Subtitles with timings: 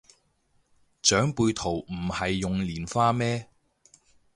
[1.03, 3.47] 長輩圖唔係用蓮花咩